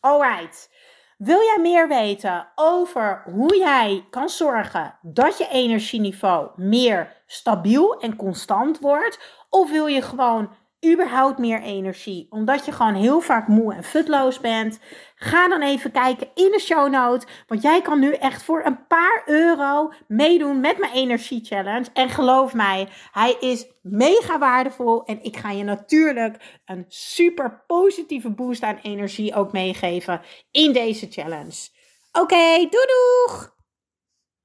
Alright. 0.00 0.70
Wil 1.16 1.40
jij 1.40 1.58
meer 1.60 1.88
weten 1.88 2.52
over 2.54 3.22
hoe 3.24 3.56
jij 3.56 4.06
kan 4.10 4.28
zorgen 4.28 4.98
dat 5.02 5.38
je 5.38 5.48
energieniveau 5.48 6.50
meer 6.56 7.22
stabiel 7.26 8.00
en 8.00 8.16
constant 8.16 8.78
wordt? 8.78 9.46
Of 9.50 9.70
wil 9.70 9.86
je 9.86 10.02
gewoon 10.02 10.54
überhaupt 10.92 11.38
meer 11.38 11.62
energie. 11.62 12.26
Omdat 12.30 12.64
je 12.64 12.72
gewoon 12.72 12.94
heel 12.94 13.20
vaak 13.20 13.48
moe 13.48 13.74
en 13.74 13.84
futloos 13.84 14.40
bent. 14.40 14.78
Ga 15.14 15.48
dan 15.48 15.62
even 15.62 15.90
kijken 15.90 16.28
in 16.34 16.50
de 16.50 16.60
show 16.60 16.90
notes. 16.90 17.26
Want 17.46 17.62
jij 17.62 17.82
kan 17.82 18.00
nu 18.00 18.12
echt 18.12 18.42
voor 18.42 18.64
een 18.64 18.86
paar 18.86 19.22
euro 19.26 19.92
meedoen 20.08 20.60
met 20.60 20.78
mijn 20.78 20.92
energie 20.92 21.44
challenge. 21.44 21.86
En 21.92 22.08
geloof 22.08 22.54
mij, 22.54 22.88
hij 23.12 23.36
is 23.40 23.66
mega 23.82 24.38
waardevol. 24.38 25.04
En 25.04 25.22
ik 25.22 25.36
ga 25.36 25.50
je 25.50 25.64
natuurlijk 25.64 26.60
een 26.64 26.84
super 26.88 27.64
positieve 27.66 28.30
boost 28.30 28.62
aan 28.62 28.78
energie 28.82 29.34
ook 29.34 29.52
meegeven 29.52 30.20
in 30.50 30.72
deze 30.72 31.06
challenge. 31.10 31.68
Oké, 32.12 32.56
doei 32.56 32.86
doeg! 32.86 33.53